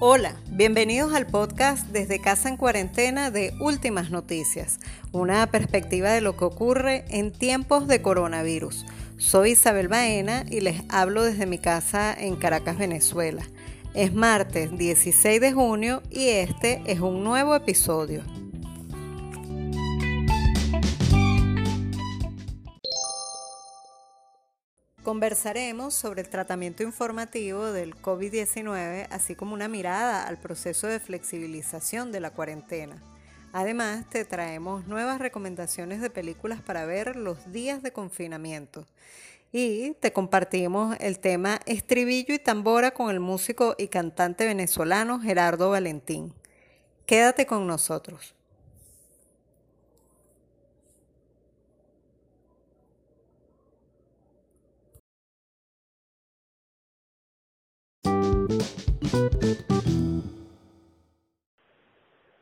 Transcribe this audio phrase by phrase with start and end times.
[0.00, 4.80] Hola, bienvenidos al podcast Desde Casa en Cuarentena de Últimas Noticias,
[5.12, 8.86] una perspectiva de lo que ocurre en tiempos de coronavirus.
[9.18, 13.42] Soy Isabel Baena y les hablo desde mi casa en Caracas, Venezuela.
[13.94, 18.22] Es martes 16 de junio y este es un nuevo episodio.
[25.06, 32.10] Conversaremos sobre el tratamiento informativo del COVID-19, así como una mirada al proceso de flexibilización
[32.10, 33.00] de la cuarentena.
[33.52, 38.84] Además, te traemos nuevas recomendaciones de películas para ver los días de confinamiento.
[39.52, 45.70] Y te compartimos el tema Estribillo y Tambora con el músico y cantante venezolano Gerardo
[45.70, 46.34] Valentín.
[47.06, 48.35] Quédate con nosotros.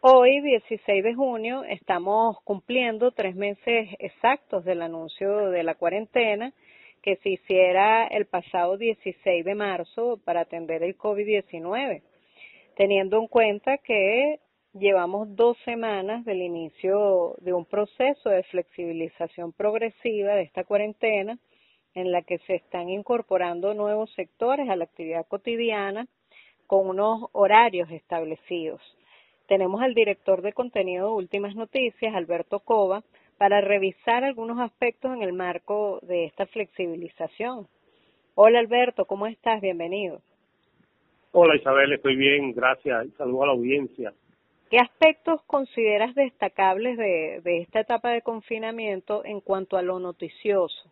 [0.06, 6.52] Hoy, 16 de junio, estamos cumpliendo tres meses exactos del anuncio de la cuarentena
[7.00, 12.02] que se hiciera el pasado 16 de marzo para atender el COVID-19,
[12.77, 14.41] teniendo en cuenta que
[14.74, 21.39] llevamos dos semanas del inicio de un proceso de flexibilización progresiva de esta cuarentena
[21.94, 26.06] en la que se están incorporando nuevos sectores a la actividad cotidiana
[26.66, 28.83] con unos horarios establecidos.
[29.47, 33.03] Tenemos al director de contenido de Últimas Noticias, Alberto Cova,
[33.37, 37.67] para revisar algunos aspectos en el marco de esta flexibilización.
[38.34, 39.61] Hola Alberto, ¿cómo estás?
[39.61, 40.20] Bienvenido.
[41.33, 43.09] Hola Isabel, estoy bien, gracias.
[43.19, 44.12] Saludo a la audiencia.
[44.70, 50.91] ¿Qué aspectos consideras destacables de, de esta etapa de confinamiento en cuanto a lo noticioso?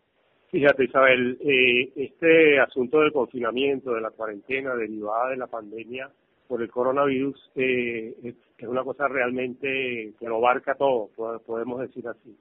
[0.51, 6.11] Fíjate, Isabel, eh, este asunto del confinamiento, de la cuarentena derivada de la pandemia
[6.47, 8.35] por el coronavirus, eh, es,
[8.67, 11.09] una cosa realmente que lo abarca todo,
[11.45, 12.35] podemos decir así.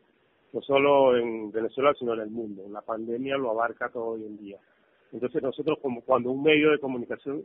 [0.52, 2.62] No solo en Venezuela, sino en el mundo.
[2.70, 4.58] La pandemia lo abarca todo hoy en día.
[5.12, 7.42] Entonces nosotros, como cuando un medio de comunicación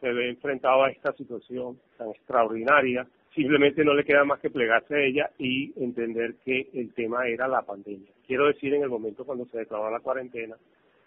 [0.00, 4.94] se ve enfrentado a esta situación tan extraordinaria, simplemente no le queda más que plegarse
[4.94, 8.10] a ella y entender que el tema era la pandemia.
[8.26, 10.56] Quiero decir, en el momento cuando se declaró la cuarentena,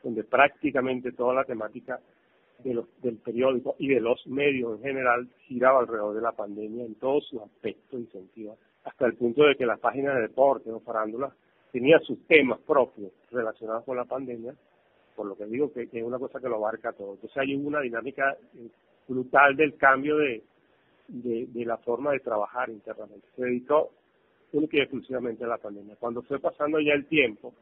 [0.03, 1.99] donde prácticamente toda la temática
[2.63, 6.85] de los, del periódico y de los medios en general giraba alrededor de la pandemia
[6.85, 10.71] en todos sus aspectos y sentidos, hasta el punto de que las páginas de deporte
[10.71, 11.33] o farándula
[11.71, 14.53] tenían sus temas propios relacionados con la pandemia,
[15.15, 17.13] por lo que digo que, es una cosa que lo abarca todo.
[17.13, 18.67] Entonces hay una dinámica eh,
[19.07, 20.43] brutal del cambio de,
[21.07, 23.27] de, de la forma de trabajar internamente.
[23.35, 23.91] Se dedicó
[24.53, 25.95] única y exclusivamente a la pandemia.
[25.99, 27.53] Cuando fue pasando ya el tiempo,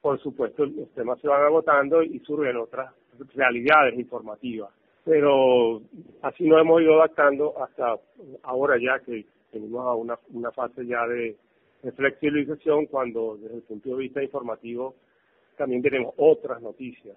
[0.00, 2.92] por supuesto los temas se van agotando y surgen otras
[3.34, 4.70] realidades informativas.
[5.04, 5.80] Pero
[6.22, 7.96] así nos hemos ido adaptando hasta
[8.42, 11.36] ahora ya que tenemos a una, una fase ya de,
[11.96, 14.94] flexibilización cuando desde el punto de vista informativo
[15.56, 17.16] también tenemos otras noticias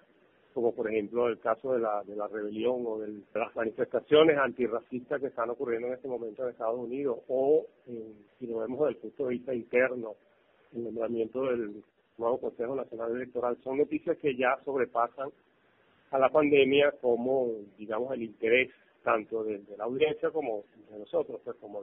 [0.54, 5.20] como por ejemplo el caso de la, de la rebelión o de las manifestaciones antirracistas
[5.20, 7.66] que están ocurriendo en este momento en Estados Unidos, o
[8.40, 10.16] si lo vemos desde el punto de vista interno,
[10.74, 11.84] el nombramiento del
[12.18, 15.30] nuevo Consejo Nacional Electoral, son noticias que ya sobrepasan
[16.12, 17.48] a la pandemia como,
[17.78, 18.70] digamos, el interés
[19.04, 21.82] tanto de, la audiencia como de nosotros, pues como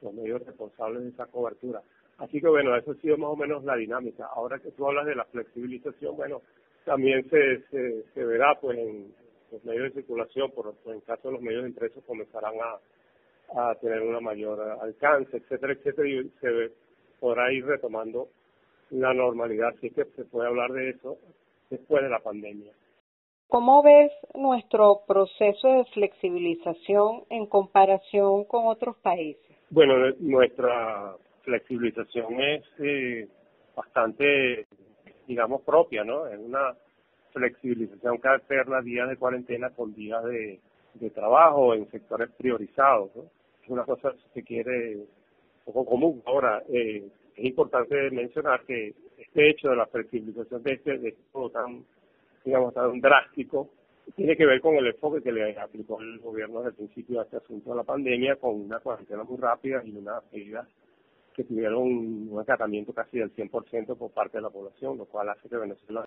[0.00, 1.82] los medios responsables de esa cobertura.
[2.18, 4.26] Así que bueno, eso ha sido más o menos la dinámica.
[4.34, 6.42] Ahora que tú hablas de la flexibilización, bueno,
[6.84, 9.12] también se, se, se verá pues en
[9.52, 13.74] los medios de circulación, por, en caso de los medios de impresos comenzarán a, a
[13.76, 16.70] tener una mayor alcance, etcétera, etcétera, y se
[17.20, 18.28] podrá ir retomando
[18.90, 21.18] la normalidad, así que se puede hablar de eso
[21.70, 22.72] después de la pandemia.
[23.48, 29.56] ¿Cómo ves nuestro proceso de flexibilización en comparación con otros países?
[29.70, 33.28] Bueno, nuestra flexibilización es eh,
[33.74, 34.66] bastante
[35.28, 36.26] digamos, propia, ¿no?
[36.26, 36.74] Es una
[37.32, 40.58] flexibilización que alterna días de cuarentena con días de,
[40.94, 43.24] de trabajo en sectores priorizados, ¿no?
[43.62, 45.04] Es una cosa, que quiere,
[45.66, 46.22] poco común.
[46.24, 47.06] Ahora, eh,
[47.38, 51.84] es importante mencionar que este hecho de la flexibilización de este, de todo tan,
[52.44, 53.70] digamos, tan drástico,
[54.16, 57.24] tiene que ver con el enfoque que le aplicó el gobierno desde el principio de
[57.24, 60.66] este asunto de la pandemia, con una cuarentena muy rápida y una medida
[61.34, 65.48] que tuvieron un acatamiento casi del 100% por parte de la población, lo cual hace
[65.48, 66.04] que Venezuela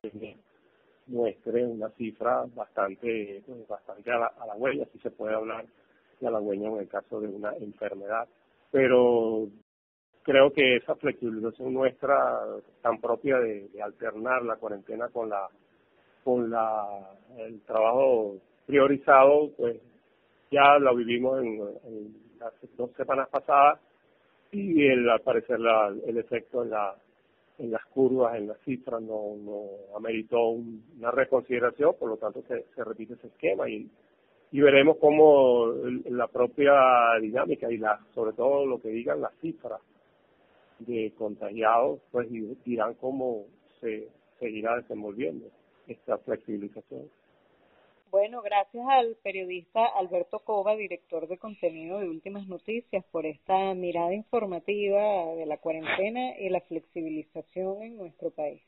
[1.08, 5.66] muestre una cifra bastante pues, bastante a la, a la huella, si se puede hablar
[6.20, 8.28] de halagüeña en el caso de una enfermedad.
[8.72, 9.48] Pero
[10.24, 12.40] creo que esa flexibilización nuestra
[12.82, 15.48] tan propia de, alternar la cuarentena con la
[16.24, 16.86] con la
[17.38, 19.78] el trabajo priorizado pues
[20.52, 23.80] ya lo vivimos en, las dos semanas pasadas
[24.52, 26.96] y el, al parecer la, el efecto en la
[27.60, 32.66] en las curvas, en las cifras, no, no ameritó una reconsideración, por lo tanto se,
[32.74, 33.88] se repite ese esquema y,
[34.52, 35.68] y veremos cómo
[36.10, 36.74] la propia
[37.22, 39.80] dinámica y la sobre todo lo que digan las cifras
[40.86, 42.28] de contagiados, pues
[42.66, 43.46] dirán cómo
[43.80, 44.08] se
[44.40, 45.48] seguirá desenvolviendo
[45.88, 47.10] esta flexibilización.
[48.12, 54.14] Bueno, gracias al periodista Alberto Cova, director de contenido de Últimas Noticias, por esta mirada
[54.14, 58.62] informativa de la cuarentena y la flexibilización en nuestro país.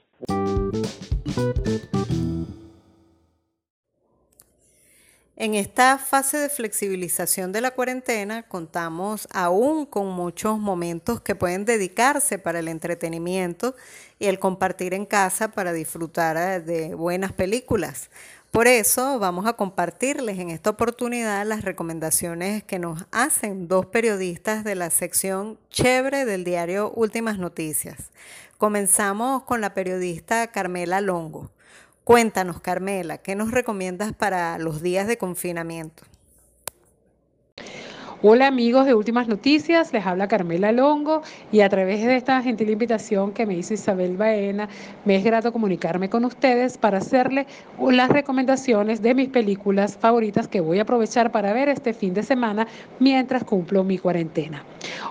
[5.44, 11.66] En esta fase de flexibilización de la cuarentena contamos aún con muchos momentos que pueden
[11.66, 13.76] dedicarse para el entretenimiento
[14.20, 18.10] y el compartir en casa para disfrutar de buenas películas.
[18.52, 24.64] Por eso vamos a compartirles en esta oportunidad las recomendaciones que nos hacen dos periodistas
[24.64, 28.12] de la sección Chévere del diario Últimas Noticias.
[28.58, 31.52] Comenzamos con la periodista Carmela Longo.
[32.04, 36.04] Cuéntanos, Carmela, ¿qué nos recomiendas para los días de confinamiento?
[38.22, 41.22] Hola amigos de Últimas Noticias, les habla Carmela Longo
[41.54, 44.68] y a través de esta gentil invitación que me hizo Isabel Baena,
[45.06, 47.48] me es grato comunicarme con ustedes para hacerle
[47.80, 52.24] las recomendaciones de mis películas favoritas que voy a aprovechar para ver este fin de
[52.24, 52.68] semana
[53.00, 54.66] mientras cumplo mi cuarentena.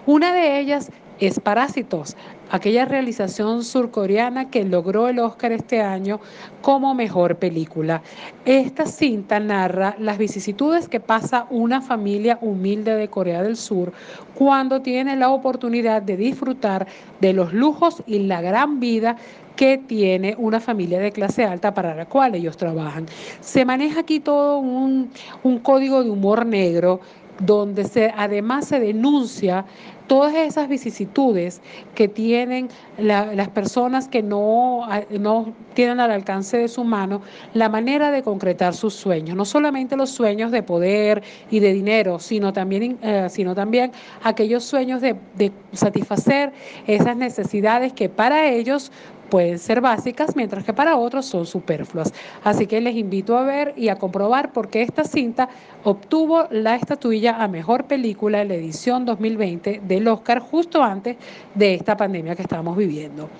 [0.04, 0.90] Una de ellas
[1.26, 2.16] es Parásitos,
[2.50, 6.19] aquella realización surcoreana que logró el Oscar este año
[6.62, 8.02] como mejor película.
[8.44, 13.92] Esta cinta narra las vicisitudes que pasa una familia humilde de Corea del Sur
[14.34, 16.88] cuando tiene la oportunidad de disfrutar
[17.20, 19.16] de los lujos y la gran vida
[19.54, 23.06] que tiene una familia de clase alta para la cual ellos trabajan.
[23.40, 25.10] Se maneja aquí todo un,
[25.44, 27.00] un código de humor negro
[27.38, 29.64] donde se, además se denuncia
[30.12, 31.62] todas esas vicisitudes
[31.94, 32.68] que tienen
[32.98, 37.22] las personas que no, no tienen al alcance de su mano
[37.54, 42.18] la manera de concretar sus sueños, no solamente los sueños de poder y de dinero,
[42.18, 43.92] sino también, eh, sino también
[44.22, 46.52] aquellos sueños de, de satisfacer
[46.86, 48.92] esas necesidades que para ellos
[49.32, 52.12] pueden ser básicas, mientras que para otros son superfluas.
[52.44, 55.49] Así que les invito a ver y a comprobar por qué esta cinta
[55.84, 61.17] obtuvo la estatuilla a mejor película en la edición 2020 del Oscar justo antes
[61.55, 63.31] de esta pandemia que estamos viviendo.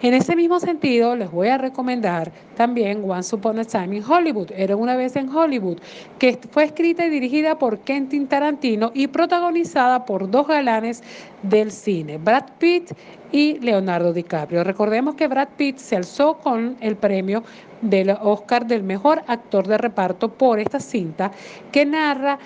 [0.00, 4.50] En ese mismo sentido, les voy a recomendar también Once Upon a Time in Hollywood,
[4.56, 5.78] Era una vez en Hollywood,
[6.18, 11.02] que fue escrita y dirigida por Quentin Tarantino y protagonizada por dos galanes
[11.44, 12.92] del cine, Brad Pitt
[13.30, 14.64] y Leonardo DiCaprio.
[14.64, 17.42] Recordemos que Brad Pitt se alzó con el premio
[17.82, 21.30] del Oscar del mejor actor de reparto por esta cinta
[21.70, 22.38] que narra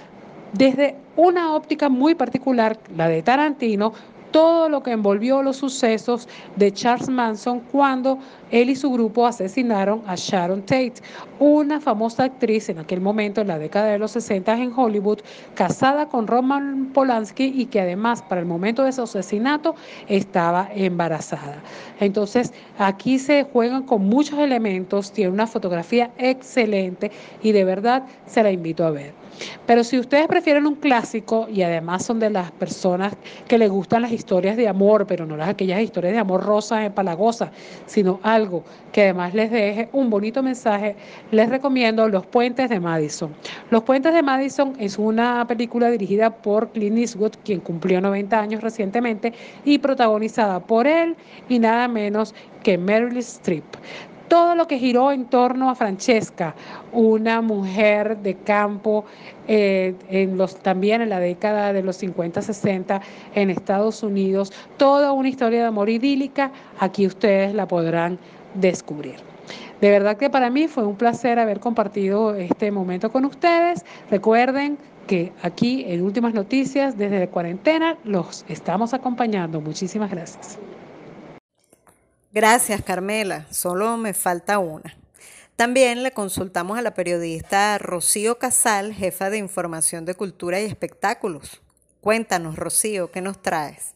[0.53, 3.93] desde una óptica muy particular, la de Tarantino,
[4.31, 8.19] todo lo que envolvió los sucesos de Charles Manson cuando
[8.51, 10.95] él y su grupo asesinaron a Sharon Tate,
[11.39, 15.21] una famosa actriz en aquel momento, en la década de los 60 en Hollywood,
[15.55, 19.75] casada con Roman Polanski y que además para el momento de su asesinato
[20.09, 21.63] estaba embarazada.
[22.01, 27.11] Entonces, aquí se juegan con muchos elementos, tiene una fotografía excelente
[27.43, 29.28] y de verdad se la invito a ver.
[29.67, 33.15] Pero si ustedes prefieren un clásico y además son de las personas
[33.47, 36.85] que les gustan las historias de amor, pero no las aquellas historias de amor rosas,
[36.85, 37.51] empalagosas,
[37.87, 40.97] sino algo que además les deje un bonito mensaje,
[41.31, 43.35] les recomiendo Los Puentes de Madison.
[43.71, 48.63] Los Puentes de Madison es una película dirigida por Clint Eastwood, quien cumplió 90 años
[48.63, 49.33] recientemente,
[49.65, 51.17] y protagonizada por él
[51.49, 53.65] y nada menos que Meryl Streep
[54.29, 56.55] todo lo que giró en torno a Francesca,
[56.93, 59.05] una mujer de campo
[59.47, 59.95] eh,
[60.63, 63.01] también en la década de los 50-60
[63.35, 68.19] en Estados Unidos, toda una historia de amor idílica, aquí ustedes la podrán
[68.55, 69.17] descubrir.
[69.81, 73.85] De verdad que para mí fue un placer haber compartido este momento con ustedes.
[74.11, 79.61] Recuerden que aquí en Últimas Noticias desde la cuarentena los estamos acompañando.
[79.61, 80.59] Muchísimas gracias.
[82.39, 83.53] Gracias, Carmela.
[83.53, 84.97] Solo me falta una.
[85.57, 91.61] También le consultamos a la periodista Rocío Casal, jefa de Información de Cultura y Espectáculos.
[92.01, 93.95] Cuéntanos, Rocío, ¿qué nos traes?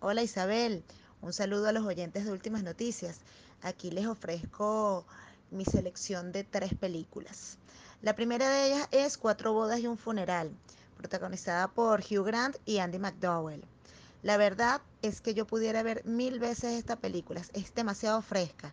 [0.00, 0.82] Hola Isabel,
[1.22, 3.20] un saludo a los oyentes de Últimas Noticias.
[3.62, 5.06] Aquí les ofrezco
[5.52, 7.58] mi selección de tres películas.
[8.02, 10.50] La primera de ellas es Cuatro bodas y un funeral,
[10.96, 13.62] protagonizada por Hugh Grant y Andy McDowell.
[14.22, 18.72] La verdad es que yo pudiera ver mil veces esta película, es demasiado fresca.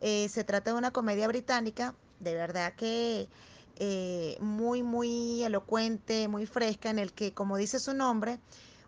[0.00, 3.28] Eh, se trata de una comedia británica, de verdad que
[3.76, 8.38] eh, muy, muy elocuente, muy fresca, en el que, como dice su nombre,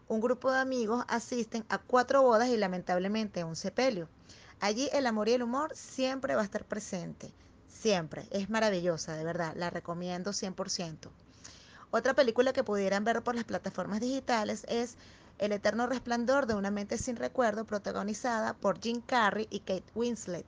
[0.08, 4.08] un grupo de amigos asisten a cuatro bodas y lamentablemente a un sepelio.
[4.60, 7.32] Allí el amor y el humor siempre va a estar presente,
[7.68, 8.26] siempre.
[8.30, 11.10] Es maravillosa, de verdad, la recomiendo 100%.
[11.90, 14.96] Otra película que pudieran ver por las plataformas digitales es
[15.38, 20.46] El eterno resplandor de una mente sin recuerdo, protagonizada por Jim Carrey y Kate Winslet.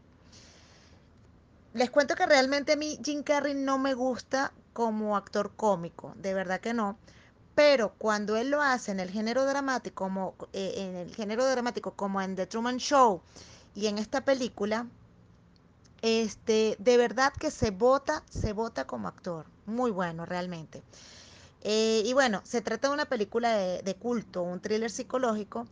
[1.72, 6.32] Les cuento que realmente a mí Jim Carrey no me gusta como actor cómico, de
[6.32, 6.96] verdad que no.
[7.54, 11.92] Pero cuando él lo hace en el género dramático, como eh, en el género dramático,
[11.92, 13.22] como en The Truman Show
[13.74, 14.86] y en esta película,
[16.02, 19.46] este, de verdad que se vota, se vota como actor.
[19.66, 20.82] Muy bueno, realmente.
[21.64, 25.66] Eh, y bueno, se trata de una película de, culto, un thriller psicológico,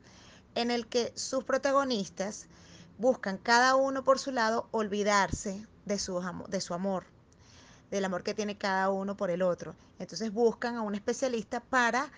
[0.54, 2.46] en el que sus protagonistas
[2.99, 7.04] buscan cada uno por su lado olvidarse de su, de su amor,
[7.90, 9.75] del amor que tiene cada uno por el otro.
[9.99, 12.11] Entonces buscan a un especialista para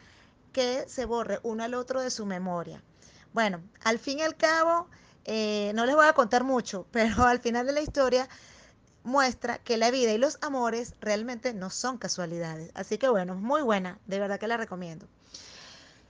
[0.53, 2.81] que se borre uno al otro de su memoria.
[3.33, 4.87] Bueno, al fin y al cabo,
[5.25, 8.29] eh, no les voy a contar mucho, pero al final de la historia
[9.05, 12.71] muestra que la vida y los amores realmente no son casualidades.
[12.75, 15.07] Así que bueno, muy buena, de verdad que la recomiendo.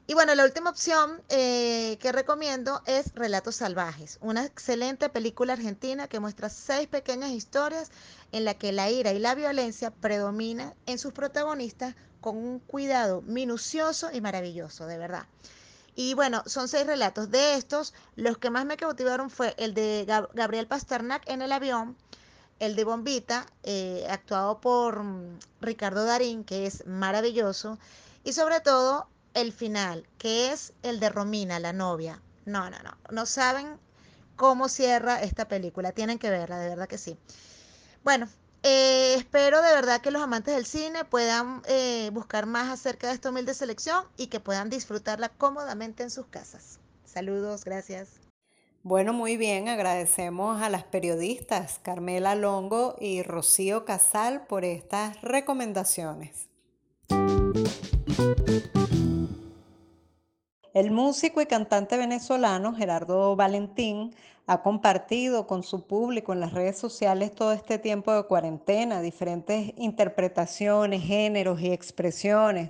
[0.07, 6.09] Y bueno, la última opción eh, que recomiendo es Relatos Salvajes, una excelente película argentina
[6.09, 7.91] que muestra seis pequeñas historias
[8.31, 13.23] en la que la ira y la violencia predominan en sus protagonistas con un cuidado
[13.23, 15.27] minucioso y maravilloso, de verdad.
[15.97, 17.31] Y bueno, son seis relatos.
[17.31, 21.97] De estos, los que más me cautivaron fue el de Gabriel Pasternak en el avión,
[22.59, 27.79] el de Bombita, eh, actuado por mm, Ricardo Darín, que es maravilloso,
[28.23, 32.21] y sobre todo el final, que es el de Romina, la novia.
[32.47, 32.97] No, no, no.
[33.11, 33.79] No saben
[34.37, 35.93] cómo cierra esta película.
[35.93, 37.17] Tienen que verla, de verdad que sí.
[38.05, 38.29] Bueno,
[38.63, 43.15] eh, espero de verdad que los amantes del cine puedan eh, buscar más acerca de
[43.15, 46.79] esta humilde selección y que puedan disfrutarla cómodamente en sus casas.
[47.05, 48.24] Saludos, gracias.
[48.87, 56.51] Bueno, muy bien, agradecemos a las periodistas Carmela Longo y Rocío Casal por estas recomendaciones.
[60.75, 64.15] El músico y cantante venezolano Gerardo Valentín
[64.47, 69.73] ha compartido con su público en las redes sociales todo este tiempo de cuarentena, diferentes
[69.79, 72.69] interpretaciones, géneros y expresiones.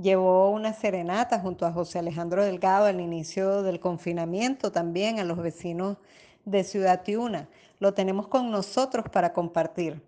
[0.00, 5.36] Llevó una serenata junto a José Alejandro Delgado al inicio del confinamiento también a los
[5.36, 5.98] vecinos
[6.46, 7.50] de Ciudad Tiuna.
[7.80, 10.02] Lo tenemos con nosotros para compartir.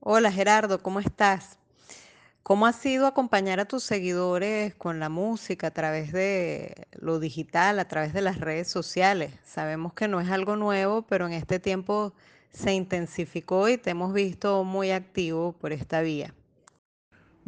[0.00, 1.58] Hola Gerardo, ¿cómo estás?
[2.42, 7.78] ¿Cómo ha sido acompañar a tus seguidores con la música a través de lo digital,
[7.78, 9.34] a través de las redes sociales?
[9.44, 12.14] Sabemos que no es algo nuevo, pero en este tiempo
[12.50, 16.32] se intensificó y te hemos visto muy activo por esta vía.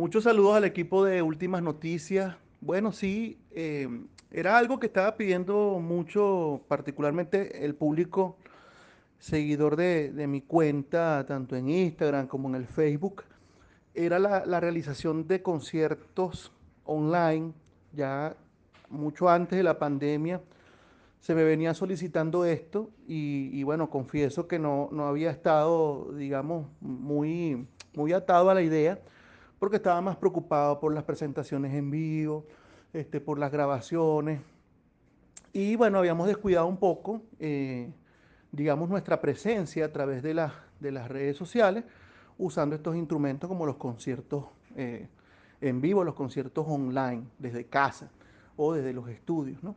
[0.00, 2.34] Muchos saludos al equipo de Últimas Noticias.
[2.62, 3.86] Bueno, sí, eh,
[4.30, 8.38] era algo que estaba pidiendo mucho, particularmente el público
[9.18, 13.24] seguidor de, de mi cuenta, tanto en Instagram como en el Facebook
[13.92, 16.50] era la, realización de conciertos
[16.86, 17.52] online,
[17.92, 18.34] ya
[18.88, 20.40] mucho antes de la pandemia
[21.20, 28.14] se me venía solicitando esto y, bueno, confieso que no, había estado, digamos, muy, muy
[28.14, 28.98] atado a la idea
[29.60, 32.44] porque estaba más preocupado por las presentaciones en vivo,
[32.92, 34.40] este, por las grabaciones
[35.52, 37.90] y bueno, habíamos descuidado un poco, eh,
[38.52, 40.48] digamos, nuestra presencia a través de,
[40.80, 41.84] de las redes sociales
[42.38, 44.44] usando estos instrumentos como los conciertos
[44.76, 45.08] eh,
[45.60, 48.10] en vivo, los conciertos online, desde casa
[48.56, 49.62] o desde los estudios.
[49.62, 49.74] ¿no?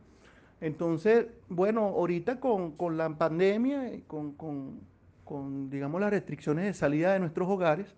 [0.60, 7.18] Entonces, bueno, ahorita con, la pandemia y con, con, digamos, las restricciones de salida de
[7.18, 7.94] nuestros hogares,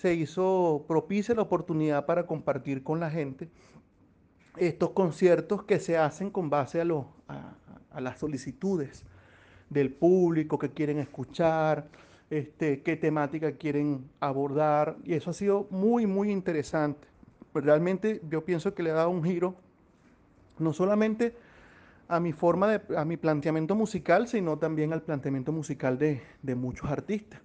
[0.00, 3.48] se hizo propicia la oportunidad para compartir con la gente
[4.56, 7.54] estos conciertos que se hacen con base a,
[7.90, 9.04] a las solicitudes
[9.68, 11.88] del público que quieren escuchar,
[12.30, 17.06] este, qué temática quieren abordar, y eso ha sido muy, muy interesante.
[17.52, 19.54] Pues realmente yo pienso que le ha dado un giro,
[20.58, 21.34] no solamente
[22.08, 26.22] a mi forma de, a mi planteamiento musical, sino también al planteamiento musical de,
[26.54, 27.40] muchos artistas.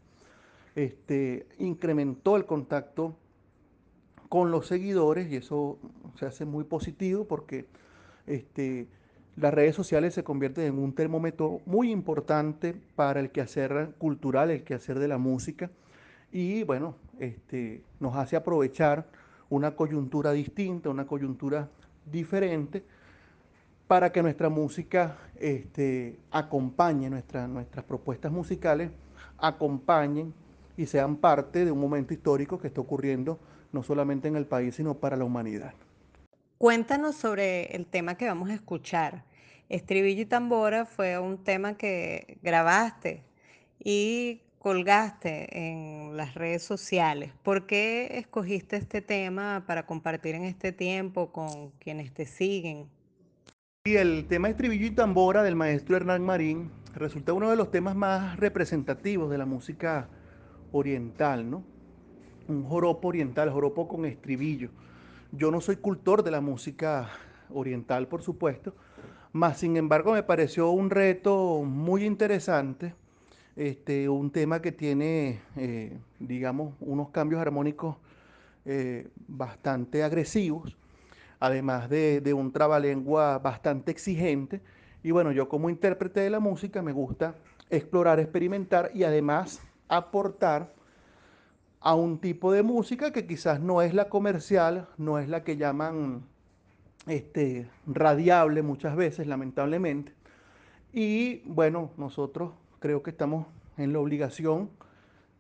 [0.75, 3.15] Este, incrementó el contacto
[4.27, 5.79] con los seguidores y eso
[6.19, 7.65] se hace muy positivo porque
[8.27, 8.87] este,
[9.37, 14.63] las redes sociales se convierten en un termómetro muy importante para el quehacer cultural, el
[14.63, 15.69] quehacer de la música,
[16.31, 19.07] y bueno, este, nos hace aprovechar
[19.49, 21.69] una coyuntura distinta, una coyuntura
[22.11, 22.83] diferente,
[23.87, 28.89] para que nuestra música este, acompañe, nuestras propuestas musicales
[29.37, 30.33] acompañen
[30.77, 33.39] y sean parte de un momento histórico que está ocurriendo
[33.71, 35.73] no solamente en el país, sino para la humanidad.
[36.57, 39.25] Cuéntanos sobre el tema que vamos a escuchar.
[39.67, 43.23] Estribillo y tambora fue un tema que grabaste
[43.79, 47.31] y colgaste en las redes sociales.
[47.43, 52.87] ¿Por qué escogiste este tema para compartir en este tiempo con quienes te siguen?
[53.83, 57.95] Y el tema Estribillo y Tambora del maestro Hernán Marín resulta uno de los temas
[57.95, 60.09] más representativos de la música
[60.71, 61.63] oriental, ¿no?
[62.47, 64.69] Un joropo oriental, joropo con estribillo.
[65.31, 67.09] Yo no soy cultor de la música
[67.49, 68.73] oriental, por supuesto,
[69.31, 72.93] mas sin embargo me pareció un reto muy interesante,
[73.55, 77.97] este, un tema que tiene, eh, digamos, unos cambios armónicos
[78.65, 80.77] eh, bastante agresivos
[81.39, 84.61] además de, un trabalengua bastante exigente.
[85.03, 87.35] Y bueno, yo como intérprete de la música me gusta
[87.69, 90.73] explorar, experimentar y además aportar
[91.79, 95.57] a un tipo de música que quizás no es la comercial, no es la que
[95.57, 96.23] llaman
[97.07, 100.13] este, radiable muchas veces, lamentablemente.
[100.91, 103.45] Y bueno, nosotros creo que estamos
[103.77, 104.69] en la obligación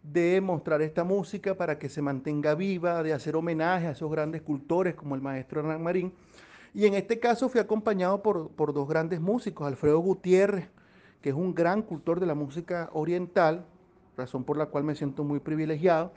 [0.03, 4.41] de mostrar esta música para que se mantenga viva, de hacer homenaje a esos grandes
[4.41, 6.13] cultores como el maestro Hernán Marín.
[6.73, 10.69] Y en este caso fui acompañado por, por dos grandes músicos, Alfredo Gutiérrez,
[11.21, 13.65] que es un gran cultor de la música oriental,
[14.17, 16.13] razón por la cual me siento muy privilegiado,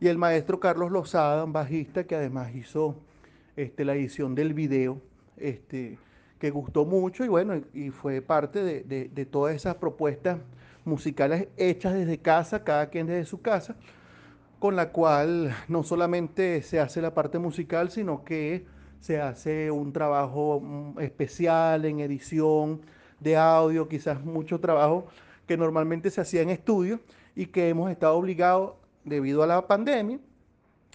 [0.00, 2.96] y el maestro Carlos Lozada, un bajista que además hizo
[3.56, 5.00] este, la edición del video,
[5.36, 5.98] este,
[6.38, 10.38] que gustó mucho y bueno, y fue parte de, de, de todas esas propuestas
[10.84, 13.76] musicales hechas desde casa, cada quien desde su casa,
[14.58, 18.66] con la cual no solamente se hace la parte musical, sino que
[19.00, 22.80] se hace un trabajo mm, especial en edición
[23.20, 25.06] de audio, quizás mucho trabajo
[25.46, 27.00] que normalmente se hacía en estudio
[27.36, 28.72] y que hemos estado obligados,
[29.04, 30.18] debido a la pandemia,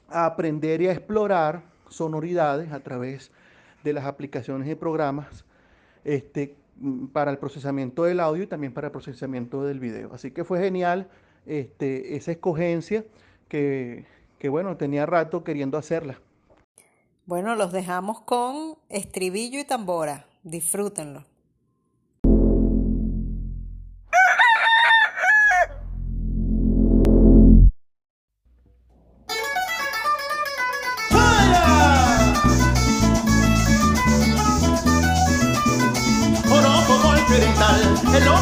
[0.10, 3.32] a aprender y a explorar sonoridades a través
[3.84, 5.46] de las aplicaciones y programas
[6.04, 6.56] este,
[7.14, 10.14] para el procesamiento del audio y también para el procesamiento del video.
[10.14, 11.10] Así que fue genial
[11.46, 13.06] este, esa escogencia
[13.48, 14.06] que,
[14.40, 16.20] que, bueno, tenía rato queriendo hacerla.
[17.26, 20.26] Bueno, los dejamos con estribillo y tambora.
[20.44, 21.31] Disfrútenlo.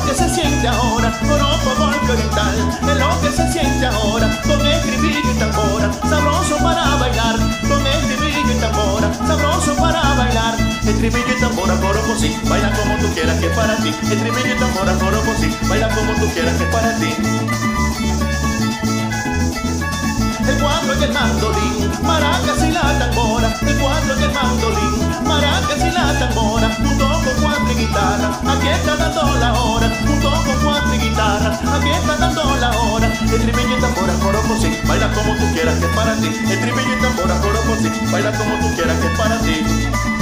[0.10, 5.19] Que se siente ahora, joropo golpe oriental, es lo que se siente ahora, con estribillo
[5.19, 7.36] y tambora, sabroso para bailar,
[7.67, 10.56] con estribillo y tambora, sabroso para bailar,
[10.88, 14.60] estribillo y tambora, joropo sí, baila como tú quieras que es para ti, estribillo y
[14.60, 17.88] tambora, joropo sí, baila como tú quieras que es para ti
[20.47, 25.80] el cuatro y el mandolín, maracas y la tambora, el cuatro y el mandolín, maracas
[25.80, 30.63] y la tambora, junto con cuatro y guitarra, aquí está dando la hora, junto con
[30.63, 35.12] cuatro y guitarra, aquí está dando la hora, el tribillo y tambora, coro sí, baila
[35.13, 38.60] como tú quieras que es para ti, el tribillo y tambora, coro sí, baila como
[38.60, 40.19] tú quieras que es para ti.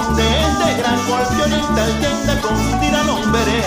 [0.00, 3.64] Esconde, este gran golpe oriental tiende a confundir al hombre.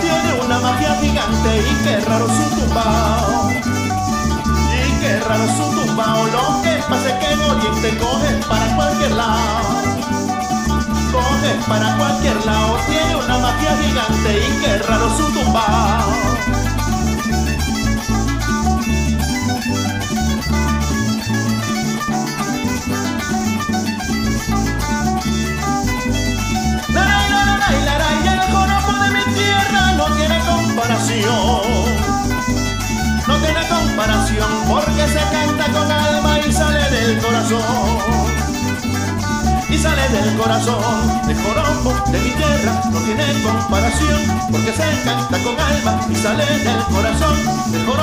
[0.00, 3.44] Tiene una magia gigante y qué raro su tumbao
[5.00, 9.60] qué raro su tumbao, lo que pasa es que en Oriente coge para cualquier lado.
[11.12, 16.03] Coge para cualquier lado, tiene una magia gigante y qué raro su tumbao.
[33.26, 37.60] No tiene comparación porque se canta con alma y sale del corazón.
[39.68, 45.38] Y sale del corazón, el joropo de mi tierra no tiene comparación porque se canta
[45.42, 47.36] con alma y sale del corazón.
[47.74, 47.93] El joropo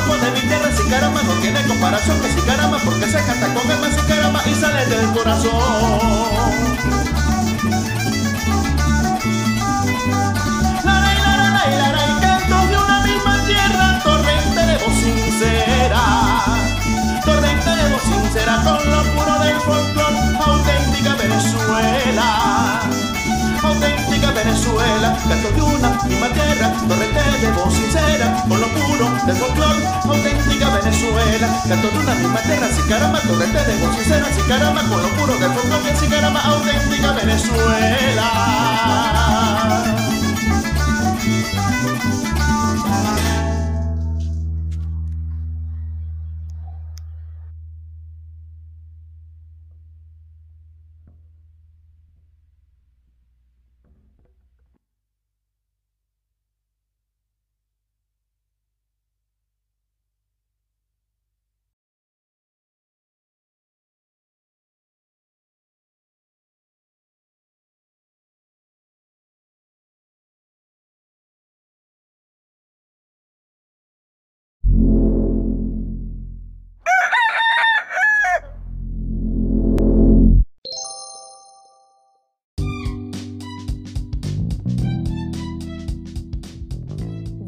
[24.44, 29.76] Venezuela, canto de una misma tierra, torrente de voz sincera, con lo puro del folclor,
[30.04, 34.82] auténtica Venezuela, canto de una misma tierra, si caramba, torrente de voz sincera, si caramba,
[34.82, 38.32] con lo puro del folclor, si caramba, auténtica Venezuela.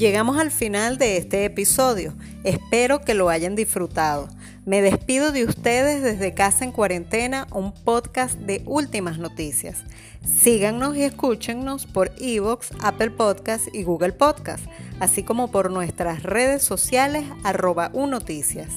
[0.03, 2.13] Llegamos al final de este episodio.
[2.43, 4.27] Espero que lo hayan disfrutado.
[4.65, 9.85] Me despido de ustedes desde Casa en Cuarentena, un podcast de últimas noticias.
[10.25, 14.65] Síganos y escúchennos por Evox, Apple Podcast y Google Podcast,
[14.99, 18.71] así como por nuestras redes sociales arroba unoticias.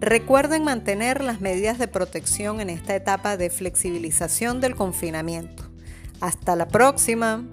[0.00, 5.62] Recuerden mantener las medidas de protección en esta etapa de flexibilización del confinamiento.
[6.22, 7.44] Hasta la próxima.